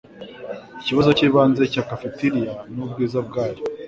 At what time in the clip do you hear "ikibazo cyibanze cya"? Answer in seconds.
0.81-1.83